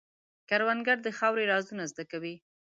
[0.49, 2.35] کروندګر د خاورې رازونه زده کوي